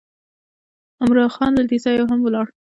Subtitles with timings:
[1.01, 2.47] عمرا خان له دې ځایه هم ولاړ.